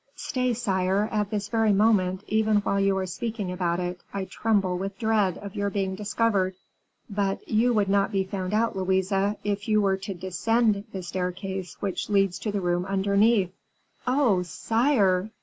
"Stay, 0.15 0.51
sire; 0.51 1.07
at 1.11 1.29
this 1.29 1.47
very 1.47 1.71
moment, 1.71 2.23
even 2.27 2.57
while 2.61 2.79
you 2.79 2.97
are 2.97 3.05
speaking 3.05 3.51
about 3.51 3.79
it, 3.79 4.01
I 4.11 4.25
tremble 4.25 4.75
with 4.79 4.97
dread 4.97 5.37
of 5.37 5.53
your 5.55 5.69
being 5.69 5.93
discovered." 5.93 6.55
"But 7.07 7.47
you 7.47 7.71
would 7.75 7.87
not 7.87 8.11
be 8.11 8.23
found 8.23 8.51
out, 8.51 8.75
Louise, 8.75 9.13
if 9.43 9.67
you 9.67 9.79
were 9.79 9.97
to 9.97 10.15
descend 10.15 10.85
the 10.91 11.03
staircase 11.03 11.77
which 11.81 12.09
leads 12.09 12.39
to 12.39 12.51
the 12.51 12.61
room 12.61 12.85
underneath." 12.87 13.51
"Oh, 14.07 14.41
sire! 14.41 15.29